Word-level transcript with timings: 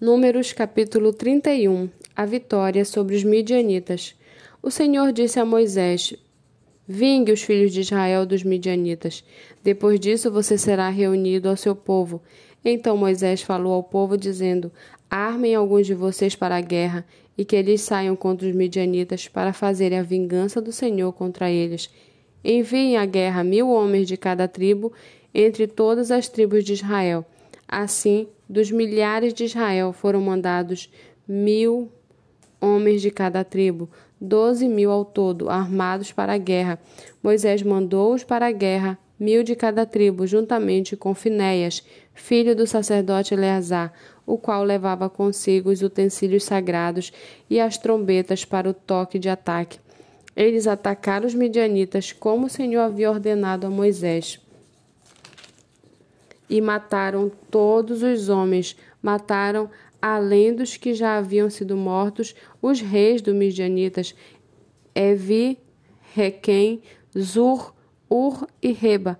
Números 0.00 0.54
capítulo 0.54 1.12
31 1.12 1.90
A 2.16 2.24
vitória 2.24 2.86
sobre 2.86 3.14
os 3.14 3.22
midianitas. 3.22 4.14
O 4.62 4.70
Senhor 4.70 5.12
disse 5.12 5.38
a 5.38 5.44
Moisés: 5.44 6.14
Vingue 6.88 7.32
os 7.32 7.42
filhos 7.42 7.70
de 7.70 7.80
Israel 7.80 8.24
dos 8.24 8.42
midianitas. 8.42 9.22
Depois 9.62 10.00
disso 10.00 10.30
você 10.30 10.56
será 10.56 10.88
reunido 10.88 11.50
ao 11.50 11.56
seu 11.56 11.76
povo. 11.76 12.22
Então 12.64 12.96
Moisés 12.96 13.42
falou 13.42 13.74
ao 13.74 13.82
povo, 13.82 14.16
dizendo: 14.16 14.72
Armem 15.10 15.54
alguns 15.54 15.86
de 15.86 15.92
vocês 15.92 16.34
para 16.34 16.56
a 16.56 16.62
guerra, 16.62 17.04
e 17.36 17.44
que 17.44 17.54
eles 17.54 17.82
saiam 17.82 18.16
contra 18.16 18.48
os 18.48 18.54
midianitas 18.54 19.28
para 19.28 19.52
fazerem 19.52 19.98
a 19.98 20.02
vingança 20.02 20.62
do 20.62 20.72
Senhor 20.72 21.12
contra 21.12 21.50
eles. 21.50 21.90
Enviem 22.42 22.96
à 22.96 23.04
guerra 23.04 23.44
mil 23.44 23.68
homens 23.68 24.08
de 24.08 24.16
cada 24.16 24.48
tribo, 24.48 24.94
entre 25.34 25.66
todas 25.66 26.10
as 26.10 26.26
tribos 26.26 26.64
de 26.64 26.72
Israel. 26.72 27.22
Assim, 27.72 28.26
dos 28.48 28.68
milhares 28.68 29.32
de 29.32 29.44
Israel 29.44 29.92
foram 29.92 30.20
mandados 30.20 30.92
mil 31.26 31.88
homens 32.60 33.00
de 33.00 33.12
cada 33.12 33.44
tribo, 33.44 33.88
doze 34.20 34.68
mil 34.68 34.90
ao 34.90 35.04
todo, 35.04 35.48
armados 35.48 36.10
para 36.10 36.32
a 36.32 36.36
guerra. 36.36 36.80
Moisés 37.22 37.62
mandou-os 37.62 38.24
para 38.24 38.48
a 38.48 38.50
guerra, 38.50 38.98
mil 39.16 39.44
de 39.44 39.54
cada 39.54 39.86
tribo, 39.86 40.26
juntamente 40.26 40.96
com 40.96 41.14
Finéias, 41.14 41.86
filho 42.12 42.56
do 42.56 42.66
sacerdote 42.66 43.34
Eleazar, 43.34 43.92
o 44.26 44.36
qual 44.36 44.64
levava 44.64 45.08
consigo 45.08 45.70
os 45.70 45.80
utensílios 45.80 46.42
sagrados 46.42 47.12
e 47.48 47.60
as 47.60 47.78
trombetas 47.78 48.44
para 48.44 48.68
o 48.68 48.74
toque 48.74 49.16
de 49.16 49.28
ataque. 49.28 49.78
Eles 50.34 50.66
atacaram 50.66 51.24
os 51.24 51.34
midianitas 51.34 52.10
como 52.10 52.46
o 52.46 52.50
Senhor 52.50 52.80
havia 52.80 53.08
ordenado 53.08 53.68
a 53.68 53.70
Moisés 53.70 54.40
e 56.50 56.60
mataram 56.60 57.30
todos 57.50 58.02
os 58.02 58.28
homens, 58.28 58.76
mataram, 59.00 59.70
além 60.02 60.52
dos 60.52 60.76
que 60.76 60.92
já 60.92 61.16
haviam 61.16 61.48
sido 61.48 61.76
mortos, 61.76 62.34
os 62.60 62.80
reis 62.80 63.22
dos 63.22 63.34
midianitas, 63.34 64.14
Evi, 64.92 65.56
Requem, 66.12 66.82
Zur, 67.16 67.72
Ur 68.10 68.48
e 68.60 68.72
Reba, 68.72 69.16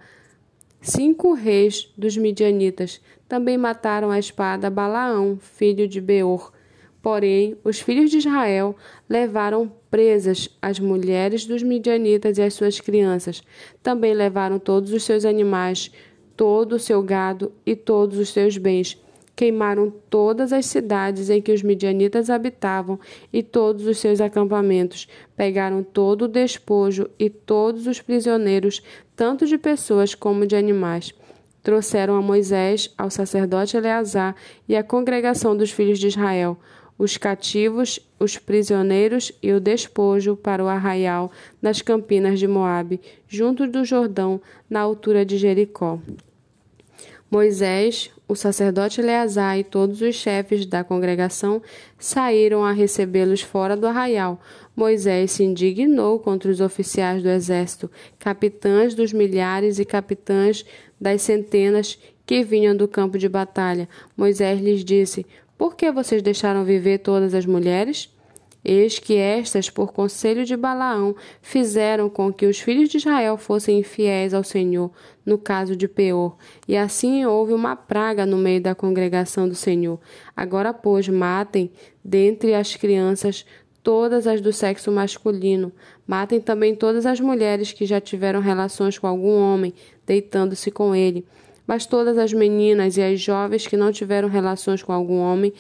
cinco 0.81 1.33
reis 1.33 1.93
dos 1.97 2.17
midianitas. 2.17 3.01
Também 3.29 3.57
mataram 3.57 4.11
a 4.11 4.19
espada 4.19 4.69
Balaão, 4.69 5.39
filho 5.41 5.87
de 5.87 6.01
Beor. 6.01 6.53
Porém, 7.01 7.57
os 7.65 7.81
filhos 7.81 8.11
de 8.11 8.19
Israel 8.19 8.77
levaram 9.09 9.73
presas 9.91 10.51
as 10.61 10.79
mulheres 10.79 11.47
dos 11.47 11.63
midianitas 11.63 12.37
e 12.37 12.43
as 12.43 12.55
suas 12.55 12.81
crianças. 12.81 13.43
Também 13.83 14.13
levaram 14.13 14.59
todos 14.59 14.93
os 14.93 15.05
seus 15.05 15.25
animais, 15.25 15.91
todo 16.41 16.77
o 16.77 16.79
seu 16.79 17.03
gado 17.03 17.53
e 17.67 17.77
todos 17.77 18.17
os 18.17 18.31
seus 18.31 18.57
bens. 18.57 18.99
Queimaram 19.37 19.93
todas 20.09 20.55
as 20.55 20.65
cidades 20.65 21.29
em 21.29 21.43
que 21.43 21.53
os 21.53 21.63
midianitas 21.63 22.31
habitavam 22.31 22.99
e 23.31 23.43
todos 23.43 23.85
os 23.85 23.99
seus 23.99 24.23
acampamentos. 24.23 25.07
Pegaram 25.37 25.83
todo 25.83 26.23
o 26.23 26.29
despojo 26.29 27.11
e 27.19 27.29
todos 27.29 27.87
os 27.87 28.01
prisioneiros, 28.01 28.83
tanto 29.15 29.45
de 29.45 29.59
pessoas 29.59 30.15
como 30.15 30.47
de 30.47 30.57
animais. 30.57 31.13
Trouxeram 31.63 32.17
a 32.17 32.23
Moisés, 32.23 32.91
ao 32.97 33.11
sacerdote 33.11 33.77
Eleazar 33.77 34.35
e 34.67 34.75
à 34.75 34.83
congregação 34.83 35.55
dos 35.55 35.71
filhos 35.71 35.99
de 35.99 36.07
Israel 36.07 36.57
os 37.01 37.17
cativos, 37.17 37.99
os 38.19 38.37
prisioneiros 38.37 39.33
e 39.43 39.53
o 39.53 39.59
despojo 39.59 40.37
para 40.37 40.63
o 40.63 40.69
arraial 40.69 41.33
nas 41.63 41.81
campinas 41.81 42.39
de 42.39 42.47
Moabe, 42.47 43.01
junto 43.27 43.67
do 43.67 43.87
Jordão, 43.87 44.39
na 44.69 44.81
altura 44.81 45.25
de 45.25 45.39
Jericó. 45.39 45.99
Moisés, 47.31 48.11
o 48.27 48.35
sacerdote 48.35 49.01
Eleazar 49.01 49.57
e 49.57 49.63
todos 49.63 50.03
os 50.03 50.17
chefes 50.17 50.67
da 50.67 50.83
congregação 50.83 51.63
saíram 51.97 52.65
a 52.65 52.73
recebê-los 52.73 53.41
fora 53.41 53.77
do 53.77 53.87
arraial. 53.87 54.41
Moisés 54.75 55.31
se 55.31 55.45
indignou 55.45 56.19
contra 56.19 56.51
os 56.51 56.61
oficiais 56.61 57.23
do 57.23 57.29
exército, 57.29 57.89
capitães 58.19 58.95
dos 58.95 59.13
milhares 59.13 59.79
e 59.79 59.85
capitães 59.85 60.65
das 61.01 61.23
centenas 61.23 61.97
que 62.27 62.43
vinham 62.43 62.75
do 62.75 62.89
campo 62.89 63.17
de 63.17 63.29
batalha. 63.29 63.89
Moisés 64.17 64.61
lhes 64.61 64.85
disse: 64.85 65.25
Por 65.57 65.77
que 65.77 65.93
vocês 65.93 66.23
deixaram 66.23 66.65
viver 66.65 66.99
todas 66.99 67.33
as 67.33 67.47
mulheres? 67.47 68.13
Eis 68.65 68.99
que 68.99 69.17
estas, 69.17 69.71
por 69.71 69.93
conselho 69.93 70.45
de 70.45 70.57
Balaão, 70.57 71.17
fizeram 71.41 72.11
com 72.11 72.33
que 72.33 72.47
os 72.47 72.61
filhos 72.61 72.89
de 72.89 72.99
Israel 72.99 73.37
fossem 73.37 73.79
infiéis 73.79 74.35
ao 74.35 74.45
Senhor, 74.45 74.91
no 75.25 75.39
caso 75.39 75.75
de 75.75 75.89
Peor, 75.89 76.37
e 76.67 76.77
assim 76.77 77.25
houve 77.25 77.53
uma 77.53 77.75
praga 77.77 78.27
no 78.27 78.37
meio 78.37 78.61
da 78.61 78.75
congregação 78.75 79.49
do 79.49 79.55
Senhor. 79.55 79.99
Agora, 80.37 80.75
pois, 80.75 81.09
matem 81.09 81.71
dentre 82.05 82.55
as 82.55 82.77
crianças 82.77 83.47
todas 83.83 84.27
as 84.27 84.41
do 84.41 84.53
sexo 84.53 84.91
masculino. 84.91 85.73
Matem 86.07 86.41
também 86.41 86.75
todas 86.75 87.07
as 87.07 87.21
mulheres 87.21 87.73
que 87.73 87.87
já 87.87 88.01
tiveram 88.01 88.41
relações 88.41 88.99
com 88.99 89.07
algum 89.07 89.41
homem, 89.41 89.73
deitando-se 90.07 90.71
com 90.71 90.95
ele. 90.95 91.25
Mas 91.67 91.87
todas 91.87 92.19
as 92.19 92.33
meninas 92.33 92.97
e 92.97 93.03
as 93.03 93.21
jovens 93.21 93.67
que 93.67 93.77
não 93.77 93.93
tiveram 93.93 94.29
relações 94.29 94.83
com 94.83 94.93
algum 94.93 95.19
homem, 95.19 95.53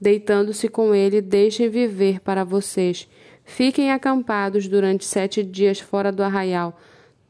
Deitando-se 0.00 0.68
com 0.68 0.94
ele, 0.94 1.20
deixem 1.20 1.68
viver 1.68 2.20
para 2.20 2.44
vocês. 2.44 3.08
Fiquem 3.44 3.90
acampados 3.90 4.68
durante 4.68 5.04
sete 5.04 5.42
dias 5.42 5.80
fora 5.80 6.12
do 6.12 6.22
arraial. 6.22 6.78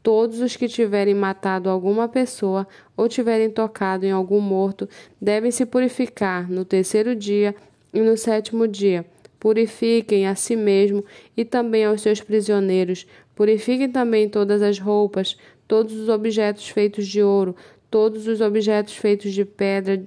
Todos 0.02 0.40
os 0.40 0.54
que 0.54 0.68
tiverem 0.68 1.14
matado 1.14 1.70
alguma 1.70 2.08
pessoa 2.08 2.66
ou 2.96 3.08
tiverem 3.08 3.50
tocado 3.50 4.04
em 4.04 4.10
algum 4.10 4.40
morto 4.40 4.88
devem 5.20 5.50
se 5.50 5.64
purificar 5.64 6.50
no 6.50 6.64
terceiro 6.64 7.14
dia 7.14 7.54
e 7.92 8.00
no 8.00 8.16
sétimo 8.16 8.68
dia. 8.68 9.06
Purifiquem 9.40 10.26
a 10.26 10.34
si 10.34 10.56
mesmo 10.56 11.04
e 11.36 11.44
também 11.44 11.84
aos 11.84 12.02
seus 12.02 12.20
prisioneiros. 12.20 13.06
Purifiquem 13.34 13.90
também 13.90 14.28
todas 14.28 14.60
as 14.60 14.78
roupas, 14.78 15.36
todos 15.66 15.94
os 15.94 16.08
objetos 16.08 16.68
feitos 16.68 17.06
de 17.06 17.22
ouro, 17.22 17.54
todos 17.90 18.26
os 18.26 18.40
objetos 18.40 18.96
feitos 18.96 19.32
de 19.32 19.44
pedra, 19.44 20.02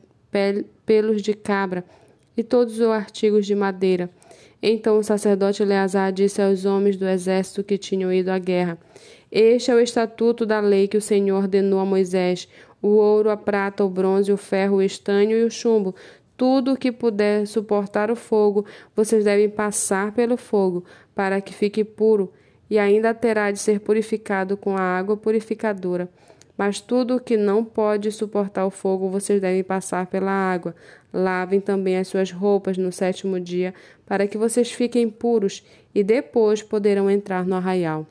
pelos 0.85 1.21
de 1.21 1.33
cabra 1.33 1.83
e 2.36 2.44
todos 2.44 2.80
os 2.80 2.88
artigos 2.88 3.46
de 3.46 3.56
madeira. 3.56 4.09
Então 4.62 4.97
o 4.97 5.03
sacerdote 5.03 5.64
Eleazar 5.64 6.12
disse 6.12 6.42
aos 6.42 6.66
homens 6.66 6.96
do 6.96 7.08
exército 7.08 7.64
que 7.64 7.78
tinham 7.78 8.14
ido 8.14 8.30
à 8.30 8.38
guerra: 8.38 8.78
Este 9.31 9.72
é 9.72 9.75
o 9.75 9.80
estatuto 9.80 10.46
da 10.46 10.59
lei 10.59 10.88
que 10.88 10.97
o 10.97 11.02
Senhor 11.02 11.38
ordenou 11.38 11.80
a 11.80 11.86
Moisés: 11.86 12.47
o 12.81 12.90
ouro, 12.90 13.30
a 13.30 13.38
prata, 13.38 13.84
o 13.84 13.90
bronze, 13.90 14.31
o 14.31 14.38
ferro, 14.38 14.78
o 14.78 14.81
estanho 14.81 15.38
e 15.38 15.44
o 15.44 15.52
chumbo. 15.52 15.96
Tudo 16.36 16.74
o 16.74 16.78
que 16.78 16.92
puder 16.92 17.46
suportar 17.46 18.09
o 18.09 18.16
fogo, 18.16 18.66
vocês 18.96 19.25
devem 19.25 19.48
passar 19.48 20.12
pelo 20.12 20.38
fogo, 20.38 20.84
para 21.13 21.40
que 21.40 21.53
fique 21.53 21.84
puro, 21.84 22.34
e 22.68 22.80
ainda 22.80 23.13
terá 23.13 23.52
de 23.52 23.59
ser 23.59 23.80
purificado 23.80 24.58
com 24.58 24.75
a 24.75 24.81
água 24.81 25.16
purificadora. 25.16 26.09
Mas 26.61 26.79
tudo 26.79 27.16
o 27.16 27.19
que 27.19 27.38
não 27.38 27.66
pode 27.66 28.11
suportar 28.11 28.67
o 28.67 28.69
fogo, 28.69 29.09
vocês 29.09 29.41
devem 29.41 29.63
passar 29.63 30.05
pela 30.05 30.29
água. 30.29 30.75
Lavem 31.11 31.59
também 31.59 31.97
as 31.97 32.07
suas 32.07 32.31
roupas 32.31 32.77
no 32.77 32.91
sétimo 32.91 33.39
dia, 33.39 33.73
para 34.05 34.27
que 34.27 34.38
vocês 34.38 34.71
fiquem 34.71 35.09
puros, 35.09 35.66
e 35.95 36.03
depois 36.03 36.61
poderão 36.61 37.09
entrar 37.09 37.47
no 37.47 37.55
arraial. 37.55 38.05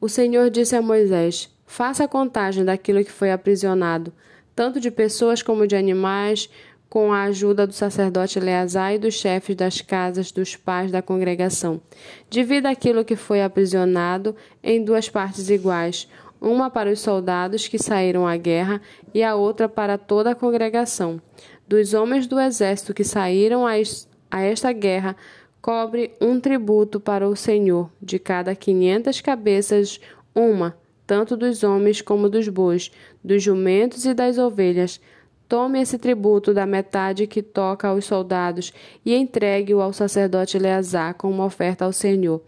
O 0.00 0.08
Senhor 0.08 0.50
disse 0.50 0.74
a 0.74 0.82
Moisés: 0.82 1.48
Faça 1.64 2.02
a 2.02 2.08
contagem 2.08 2.64
daquilo 2.64 3.04
que 3.04 3.12
foi 3.12 3.30
aprisionado, 3.30 4.12
tanto 4.52 4.80
de 4.80 4.90
pessoas 4.90 5.40
como 5.40 5.68
de 5.68 5.76
animais, 5.76 6.50
com 6.88 7.12
a 7.12 7.22
ajuda 7.22 7.64
do 7.64 7.72
sacerdote 7.72 8.40
Eleazar 8.40 8.94
e 8.94 8.98
dos 8.98 9.14
chefes 9.14 9.54
das 9.54 9.80
casas 9.80 10.32
dos 10.32 10.56
pais 10.56 10.90
da 10.90 11.00
congregação. 11.00 11.80
Divida 12.28 12.68
aquilo 12.68 13.04
que 13.04 13.14
foi 13.14 13.40
aprisionado 13.40 14.34
em 14.60 14.84
duas 14.84 15.08
partes 15.08 15.48
iguais 15.48 16.08
uma 16.40 16.70
para 16.70 16.90
os 16.90 17.00
soldados 17.00 17.68
que 17.68 17.78
saíram 17.78 18.26
à 18.26 18.36
guerra 18.36 18.80
e 19.12 19.22
a 19.22 19.34
outra 19.34 19.68
para 19.68 19.98
toda 19.98 20.30
a 20.30 20.34
congregação. 20.34 21.20
Dos 21.68 21.92
homens 21.92 22.26
do 22.26 22.40
exército 22.40 22.94
que 22.94 23.04
saíram 23.04 23.66
a 23.66 24.40
esta 24.40 24.72
guerra, 24.72 25.14
cobre 25.60 26.12
um 26.20 26.40
tributo 26.40 26.98
para 26.98 27.28
o 27.28 27.36
Senhor, 27.36 27.90
de 28.00 28.18
cada 28.18 28.54
quinhentas 28.54 29.20
cabeças, 29.20 30.00
uma, 30.34 30.76
tanto 31.06 31.36
dos 31.36 31.62
homens 31.62 32.00
como 32.00 32.28
dos 32.28 32.48
bois, 32.48 32.90
dos 33.22 33.42
jumentos 33.42 34.06
e 34.06 34.14
das 34.14 34.38
ovelhas. 34.38 35.00
Tome 35.48 35.80
esse 35.80 35.98
tributo 35.98 36.54
da 36.54 36.64
metade 36.64 37.26
que 37.26 37.42
toca 37.42 37.88
aos 37.88 38.04
soldados 38.04 38.72
e 39.04 39.14
entregue-o 39.14 39.80
ao 39.80 39.92
sacerdote 39.92 40.56
Eleazar 40.56 41.14
como 41.14 41.44
oferta 41.44 41.84
ao 41.84 41.92
Senhor 41.92 42.40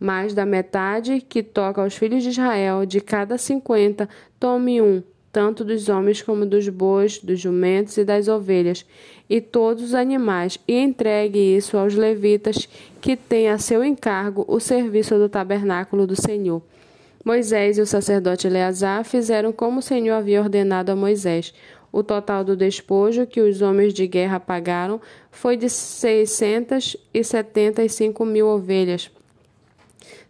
mais 0.00 0.32
da 0.32 0.46
metade 0.46 1.20
que 1.20 1.42
toca 1.42 1.82
aos 1.82 1.94
filhos 1.94 2.22
de 2.22 2.30
Israel, 2.30 2.86
de 2.86 3.02
cada 3.02 3.36
cinquenta, 3.36 4.08
tome 4.38 4.80
um, 4.80 5.02
tanto 5.30 5.62
dos 5.62 5.90
homens 5.90 6.22
como 6.22 6.46
dos 6.46 6.68
bois, 6.70 7.18
dos 7.18 7.38
jumentos 7.38 7.98
e 7.98 8.04
das 8.04 8.26
ovelhas, 8.26 8.86
e 9.28 9.40
todos 9.40 9.84
os 9.84 9.94
animais, 9.94 10.58
e 10.66 10.76
entregue 10.78 11.38
isso 11.38 11.76
aos 11.76 11.94
levitas, 11.94 12.66
que 13.00 13.14
têm 13.14 13.50
a 13.50 13.58
seu 13.58 13.84
encargo 13.84 14.44
o 14.48 14.58
serviço 14.58 15.16
do 15.18 15.28
tabernáculo 15.28 16.06
do 16.06 16.20
Senhor. 16.20 16.62
Moisés 17.22 17.76
e 17.76 17.82
o 17.82 17.86
sacerdote 17.86 18.46
Eleazar 18.46 19.04
fizeram 19.04 19.52
como 19.52 19.80
o 19.80 19.82
Senhor 19.82 20.14
havia 20.14 20.40
ordenado 20.40 20.90
a 20.90 20.96
Moisés. 20.96 21.52
O 21.92 22.02
total 22.02 22.42
do 22.42 22.56
despojo 22.56 23.26
que 23.26 23.40
os 23.40 23.60
homens 23.60 23.92
de 23.92 24.06
guerra 24.06 24.40
pagaram 24.40 25.00
foi 25.30 25.56
de 25.56 25.68
seiscentas 25.68 26.96
e 27.12 27.22
setenta 27.22 27.84
e 27.84 27.88
cinco 27.88 28.24
mil 28.24 28.46
ovelhas, 28.46 29.10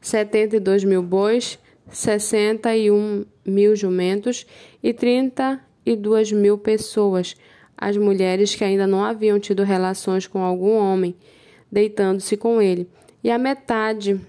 setenta 0.01 0.57
e 0.57 0.61
dois 0.61 0.85
mil 0.85 1.03
bois, 1.03 1.59
sessenta 1.91 2.77
e 2.77 2.91
um 2.91 3.25
mil 3.45 3.75
jumentos 3.75 4.47
e 4.83 4.93
trinta 4.93 5.61
e 5.85 5.97
duas 5.97 6.31
mil 6.31 6.59
pessoas, 6.59 7.37
as 7.77 7.97
mulheres 7.97 8.55
que 8.55 8.65
ainda 8.65 8.87
não 8.87 9.05
haviam 9.05 9.41
tido 9.41 9.63
relações 9.63 10.27
com 10.27 10.43
algum 10.43 10.77
homem, 10.77 11.15
deitando-se 11.71 12.37
com 12.37 12.61
ele, 12.61 12.87
e 13.25 13.31
a 13.31 13.39
metade 13.39 14.21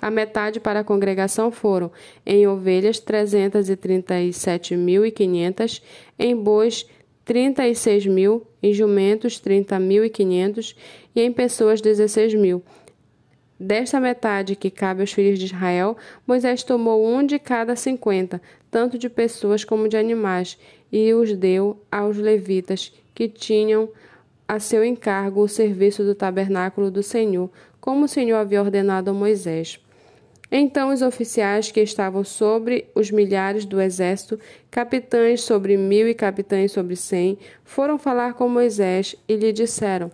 A 0.00 0.10
metade 0.10 0.58
para 0.58 0.80
a 0.80 0.84
congregação 0.84 1.50
foram 1.50 1.92
em 2.24 2.46
ovelhas 2.46 2.98
trezentas 2.98 3.68
e 3.68 3.76
trinta 3.76 4.18
e 4.18 4.32
sete 4.32 4.74
mil 4.74 5.04
e 5.04 5.10
quinhentas, 5.10 5.82
em 6.18 6.34
bois 6.34 6.86
trinta 7.22 7.68
e 7.68 7.74
seis 7.74 8.06
mil, 8.06 8.46
em 8.62 8.72
jumentos 8.72 9.38
trinta 9.38 9.78
mil 9.78 10.02
e 10.02 10.08
quinhentos 10.08 10.74
em 11.14 11.30
pessoas 11.30 11.82
dezesseis 11.82 12.34
mil. 12.34 12.62
Desta 13.62 14.00
metade 14.00 14.56
que 14.56 14.70
cabe 14.70 15.02
aos 15.02 15.12
filhos 15.12 15.38
de 15.38 15.44
Israel, 15.44 15.94
Moisés 16.26 16.62
tomou 16.62 17.06
um 17.06 17.22
de 17.22 17.38
cada 17.38 17.76
cinquenta, 17.76 18.40
tanto 18.70 18.96
de 18.96 19.10
pessoas 19.10 19.64
como 19.64 19.86
de 19.86 19.98
animais, 19.98 20.56
e 20.90 21.12
os 21.12 21.36
deu 21.36 21.78
aos 21.92 22.16
levitas, 22.16 22.90
que 23.20 23.28
tinham 23.28 23.90
a 24.48 24.58
seu 24.58 24.82
encargo 24.82 25.42
o 25.42 25.48
serviço 25.48 26.02
do 26.02 26.14
tabernáculo 26.14 26.90
do 26.90 27.02
Senhor, 27.02 27.50
como 27.78 28.06
o 28.06 28.08
Senhor 28.08 28.38
havia 28.38 28.62
ordenado 28.62 29.10
a 29.10 29.12
Moisés. 29.12 29.78
Então 30.50 30.90
os 30.90 31.02
oficiais 31.02 31.70
que 31.70 31.82
estavam 31.82 32.24
sobre 32.24 32.88
os 32.94 33.10
milhares 33.10 33.66
do 33.66 33.78
exército, 33.78 34.40
capitães 34.70 35.42
sobre 35.42 35.76
mil 35.76 36.08
e 36.08 36.14
capitães 36.14 36.72
sobre 36.72 36.96
cem, 36.96 37.36
foram 37.62 37.98
falar 37.98 38.32
com 38.32 38.48
Moisés 38.48 39.14
e 39.28 39.36
lhe 39.36 39.52
disseram: 39.52 40.10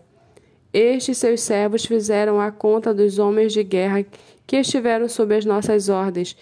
estes 0.73 1.19
seus 1.19 1.43
servos 1.43 1.87
fizeram 1.87 2.41
a 2.41 2.51
conta 2.51 2.93
dos 2.93 3.21
homens 3.21 3.53
de 3.53 3.63
guerra 3.63 4.05
que 4.49 4.57
estiveram 4.57 5.09
sob 5.09 5.33
as 5.33 5.45
nossas 5.45 5.89
ordens, 5.89 6.37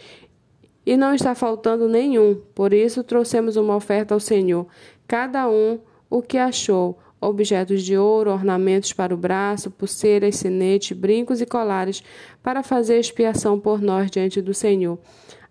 e 0.87 0.97
não 0.97 1.15
está 1.15 1.35
faltando 1.35 1.91
nenhum. 1.91 2.41
Por 2.55 2.73
isso 2.73 3.05
trouxemos 3.05 3.57
uma 3.57 3.77
oferta 3.77 4.15
ao 4.15 4.21
Senhor, 4.21 4.67
cada 5.07 5.47
um 5.47 5.79
o 6.15 6.23
que 6.23 6.39
achou: 6.39 6.97
objetos 7.21 7.83
de 7.83 7.99
ouro, 7.99 8.31
ornamentos 8.31 8.93
para 8.93 9.13
o 9.13 9.17
braço, 9.17 9.69
pulseiras, 9.69 10.37
sinete, 10.37 10.95
brincos 10.95 11.41
e 11.41 11.47
colares, 11.47 12.05
para 12.41 12.63
fazer 12.63 13.01
expiação 13.01 13.59
por 13.59 13.83
nós 13.83 14.09
diante 14.13 14.41
do 14.41 14.55
Senhor. 14.55 14.97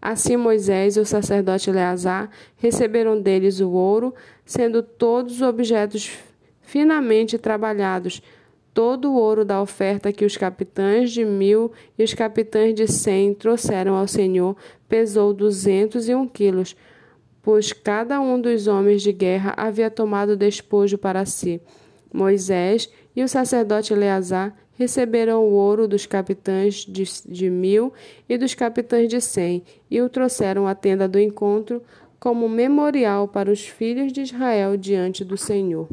Assim 0.01 0.37
Moisés 0.37 0.95
e 0.95 1.01
o 1.01 1.05
sacerdote 1.05 1.69
Eleazar 1.69 2.29
receberam 2.55 3.19
deles 3.19 3.59
o 3.59 3.71
ouro, 3.71 4.13
sendo 4.45 4.81
todos 4.81 5.41
objetos 5.41 6.11
finamente 6.61 7.37
trabalhados. 7.37 8.21
Todo 8.73 9.11
o 9.11 9.15
ouro 9.15 9.43
da 9.43 9.61
oferta 9.61 10.13
que 10.13 10.25
os 10.25 10.37
capitães 10.37 11.11
de 11.11 11.25
mil 11.25 11.73
e 11.97 12.03
os 12.03 12.13
capitães 12.13 12.73
de 12.73 12.87
cem 12.87 13.33
trouxeram 13.33 13.95
ao 13.95 14.07
Senhor 14.07 14.55
pesou 14.87 15.33
duzentos 15.33 16.07
e 16.07 16.15
um 16.15 16.27
quilos, 16.27 16.75
pois 17.43 17.73
cada 17.73 18.19
um 18.21 18.39
dos 18.39 18.67
homens 18.67 19.03
de 19.03 19.11
guerra 19.11 19.53
havia 19.55 19.91
tomado 19.91 20.37
despojo 20.37 20.97
para 20.97 21.25
si. 21.25 21.61
Moisés 22.11 22.89
e 23.15 23.21
o 23.21 23.27
sacerdote 23.27 23.93
Eleazar 23.93 24.55
receberam 24.75 25.43
o 25.43 25.51
ouro 25.51 25.87
dos 25.87 26.05
capitães 26.05 26.85
de, 26.87 27.03
de 27.27 27.49
mil 27.49 27.93
e 28.27 28.37
dos 28.37 28.55
capitães 28.55 29.09
de 29.09 29.19
cem 29.21 29.61
e 29.91 30.01
o 30.01 30.09
trouxeram 30.09 30.65
à 30.65 30.73
tenda 30.73 31.07
do 31.07 31.19
encontro 31.19 31.83
como 32.19 32.47
memorial 32.47 33.27
para 33.27 33.51
os 33.51 33.67
filhos 33.67 34.13
de 34.13 34.21
Israel 34.21 34.77
diante 34.77 35.25
do 35.25 35.37
Senhor. 35.37 35.87